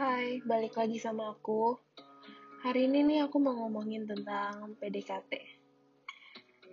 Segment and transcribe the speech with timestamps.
[0.00, 1.76] Hai, balik lagi sama aku.
[2.64, 5.32] Hari ini nih aku mau ngomongin tentang PDKT.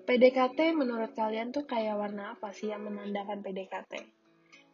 [0.07, 3.99] PDKT menurut kalian tuh kayak warna apa sih yang menandakan PDKT?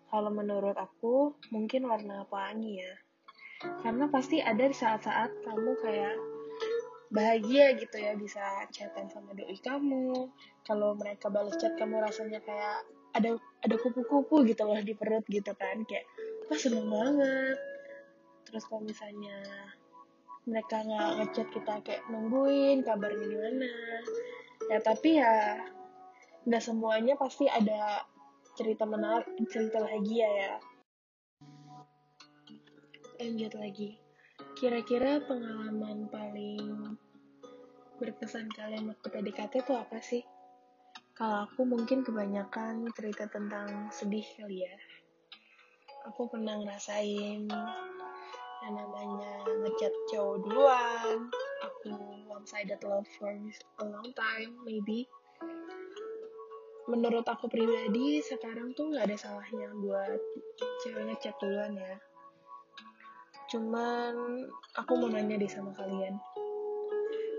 [0.06, 2.94] Kalau menurut aku, mungkin warna pelangi ya.
[3.82, 6.14] Karena pasti ada di saat-saat kamu kayak
[7.10, 10.30] bahagia gitu ya bisa chatan sama doi kamu.
[10.62, 12.86] Kalau mereka balas chat kamu rasanya kayak
[13.18, 13.34] ada
[13.66, 16.06] ada kupu-kupu gitu loh di perut gitu kan kayak
[16.46, 17.73] wah seneng banget
[18.54, 19.34] terus kalau misalnya
[20.46, 23.72] mereka nggak ngechat kita kayak nungguin kabarnya gimana.
[24.70, 25.58] Ya tapi ya
[26.46, 28.06] nggak semuanya pasti ada
[28.54, 30.54] cerita menarik cerita bahagia ya.
[33.18, 33.98] Lanjut lagi.
[34.54, 36.94] Kira-kira pengalaman paling
[37.98, 40.22] berkesan kalian waktu PDKT itu apa sih?
[41.18, 44.76] Kalau aku mungkin kebanyakan cerita tentang sedih kali ya.
[46.12, 47.48] Aku pernah ngerasain
[48.64, 51.18] yang namanya ngechat cowok duluan.
[51.68, 51.92] Aku
[52.32, 55.04] one-sided love for a long time, maybe.
[56.88, 60.20] Menurut aku pribadi, sekarang tuh nggak ada salahnya buat
[60.84, 61.96] ceweknya chat duluan ya.
[63.52, 64.48] Cuman
[64.80, 66.20] aku mau nanya deh sama kalian.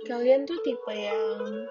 [0.05, 1.65] Kalian tuh tipe yang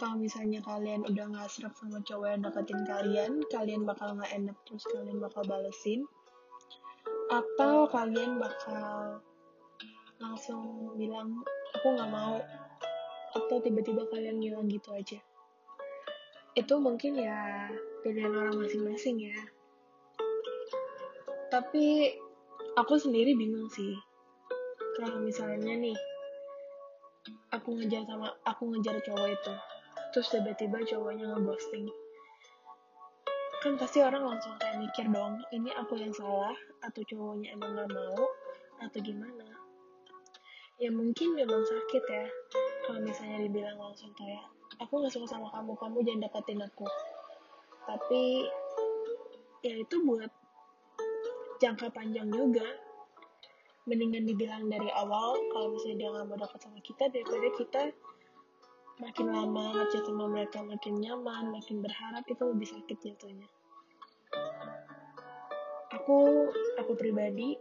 [0.00, 4.56] kalau misalnya kalian udah nggak serap sama cowok yang deketin kalian, kalian bakal nggak enak
[4.64, 6.08] terus kalian bakal balesin,
[7.30, 9.22] atau kalian bakal
[10.20, 11.40] langsung bilang
[11.72, 12.36] aku nggak mau,
[13.32, 15.18] atau tiba-tiba kalian ngilang gitu aja.
[16.58, 17.70] Itu mungkin ya
[18.02, 19.38] pilihan orang masing-masing ya.
[21.48, 22.14] Tapi
[22.74, 23.94] aku sendiri bingung sih.
[24.98, 25.96] Kalau misalnya nih,
[27.50, 29.54] aku ngejar sama aku ngejar cowok itu
[30.10, 31.86] terus tiba-tiba cowoknya ngeghosting
[33.60, 37.92] kan pasti orang langsung kayak mikir dong ini aku yang salah atau cowoknya emang gak
[37.92, 38.24] mau
[38.80, 39.46] atau gimana?
[40.80, 42.26] Ya mungkin memang sakit ya
[42.88, 44.48] kalau misalnya dibilang langsung kayak
[44.80, 46.88] aku gak suka sama kamu kamu jangan dapetin aku.
[47.84, 48.48] Tapi
[49.60, 50.32] ya itu buat
[51.60, 52.64] jangka panjang juga.
[53.84, 57.82] Mendingan dibilang dari awal kalau misalnya dia nggak mau dapat sama kita daripada kita
[59.00, 63.48] makin lama ngechat sama mereka makin nyaman makin berharap itu lebih sakit jatuhnya.
[65.96, 66.46] Aku
[66.76, 67.56] aku pribadi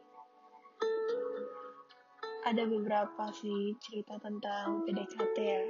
[2.43, 5.63] ada beberapa sih cerita tentang PDKT ya.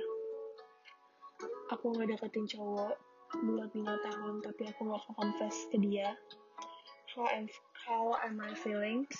[1.77, 2.97] Aku nggak deketin cowok
[3.45, 6.17] buat lima tahun tapi aku nggak confess ke dia.
[7.13, 7.45] How am
[7.85, 9.17] how am I feelings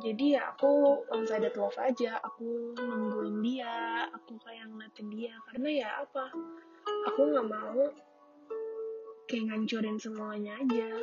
[0.00, 5.36] jadi ya aku one sided love aja aku nungguin dia aku kayak ngeliatin dia.
[5.52, 6.32] Karena ya apa?
[7.12, 7.84] Aku nggak mau
[9.28, 10.96] kayak ngancurin semuanya aja.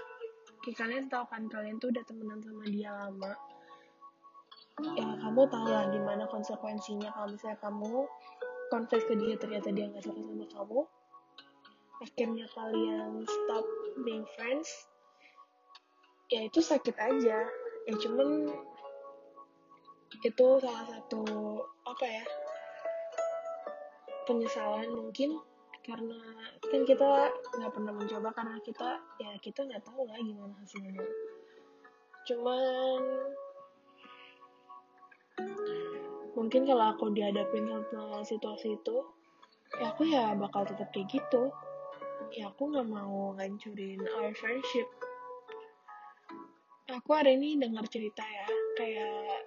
[0.66, 3.34] Kayak kalian tahu kan kalian tuh udah temenan sama dia lama.
[4.98, 8.10] Ya kamu tahu lah gimana konsekuensinya kalau misalnya kamu
[8.74, 10.82] confess ke dia ternyata dia nggak suka sama kamu.
[12.00, 13.66] Akhirnya kalian stop
[14.02, 14.90] being friends.
[16.34, 17.46] Ya itu sakit aja.
[17.86, 18.50] Ya cuman
[20.20, 21.24] itu salah satu
[21.88, 22.26] apa ya
[24.28, 25.42] penyesalan mungkin
[25.90, 26.22] karena
[26.70, 31.02] kan kita nggak pernah mencoba karena kita ya kita nggak tahu lah gimana hasilnya.
[32.30, 33.02] Cuman
[36.38, 38.98] mungkin kalau aku dihadapin sama situasi itu
[39.82, 41.50] ya aku ya bakal tetap kayak gitu.
[42.38, 44.86] Ya aku nggak mau ngancurin our friendship.
[46.90, 48.46] Aku hari ini dengar cerita ya
[48.78, 49.39] kayak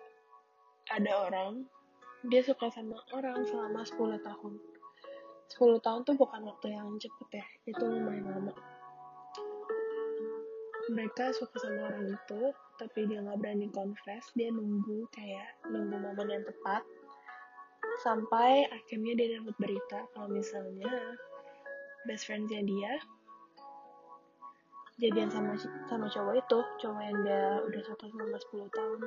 [0.93, 1.65] ada orang
[2.29, 4.55] dia suka sama orang selama 10 tahun.
[5.51, 8.55] 10 tahun tuh bukan waktu yang cepet ya itu lumayan lama.
[10.93, 12.43] Mereka suka sama orang itu
[12.79, 16.85] tapi dia nggak berani confess dia nunggu kayak nunggu momen yang tepat.
[18.07, 21.19] Sampai akhirnya dia dapat berita kalau misalnya
[22.07, 22.93] best friendnya dia
[25.03, 25.59] jadian sama
[25.91, 29.01] sama cowok itu cowok yang dia udah suka selama 10 tahun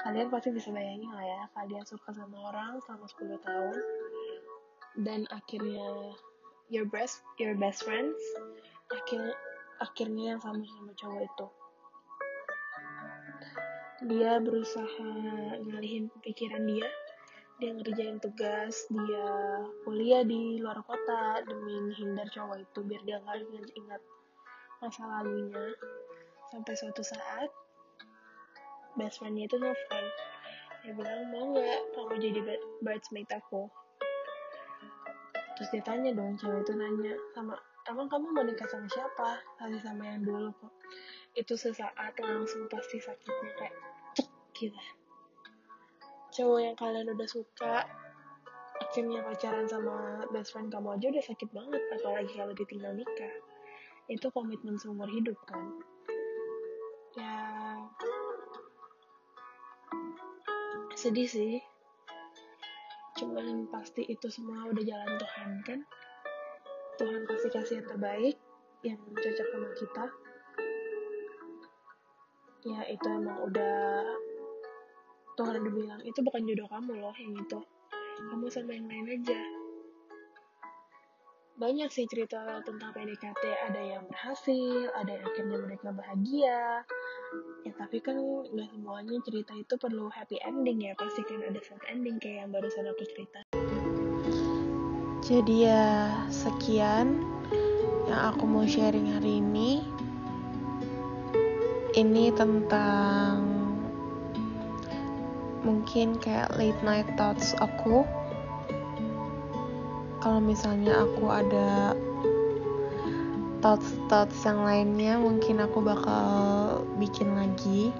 [0.00, 3.76] kalian pasti bisa bayangin lah ya kalian suka sama orang selama 10 tahun
[5.04, 6.16] dan akhirnya
[6.72, 8.18] your best your best friends
[8.90, 9.34] akhir
[9.80, 11.46] akhirnya yang sama sama cowok itu.
[14.00, 15.08] Dia berusaha
[15.60, 16.88] ngalihin pikiran dia
[17.60, 19.28] dia ngerjain tugas dia
[19.84, 23.44] kuliah di luar kota demi menghindar cowok itu biar dia nggak
[23.76, 24.02] ingat
[24.80, 25.64] masa lalunya.
[26.50, 27.50] Sampai suatu saat
[28.98, 30.06] best friendnya itu nelfon
[30.80, 32.40] dia bilang mau nggak kamu jadi
[32.80, 33.68] bridesmaid aku?
[35.60, 37.52] Terus dia tanya dong cewek itu nanya sama
[37.84, 39.44] emang kamu mau nikah sama siapa?
[39.60, 40.72] Lagi sama yang dulu kok.
[41.36, 43.76] Itu sesaat langsung pasti sakitnya kayak
[44.16, 44.84] cek kita
[46.30, 47.84] cowok yang kalian udah suka
[48.80, 53.34] akhirnya pacaran sama best friend kamu aja udah sakit banget apalagi kalau ditinggal nikah.
[54.08, 55.76] Itu komitmen seumur hidup kan.
[57.20, 57.36] Ya
[61.00, 61.56] sedih sih.
[63.16, 65.80] Cuman pasti itu semua udah jalan Tuhan kan?
[67.00, 68.36] Tuhan pasti kasih yang terbaik
[68.84, 70.04] yang cocok sama kita.
[72.68, 74.04] Ya itu emang udah
[75.40, 77.60] Tuhan udah bilang itu bukan jodoh kamu loh yang itu.
[78.20, 79.40] Kamu sama yang lain aja.
[81.56, 86.84] Banyak sih cerita tentang PDKT ada yang berhasil ada yang akhirnya mereka bahagia
[87.62, 88.16] ya tapi kan
[88.50, 90.92] nggak semuanya cerita itu perlu happy ending ya.
[90.98, 93.40] Pasti kan ada sad ending kayak yang barusan aku cerita.
[95.20, 97.22] Jadi ya sekian
[98.10, 99.84] yang aku mau sharing hari ini.
[101.94, 103.46] Ini tentang
[105.62, 108.02] mungkin kayak late night thoughts aku.
[110.20, 111.94] Kalau misalnya aku ada
[113.60, 116.26] thoughts thoughts yang lainnya mungkin aku bakal
[116.96, 117.92] bikin lagi.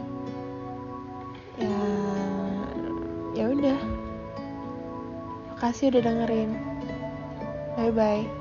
[1.60, 1.80] Ya
[3.36, 3.80] ya udah.
[5.54, 6.50] Makasih udah dengerin.
[7.76, 8.39] Bye bye